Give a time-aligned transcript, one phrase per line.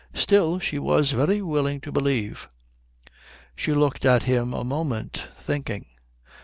[0.15, 2.49] Still, she was very willing to believe.
[3.55, 5.85] She looked at him a moment thinking.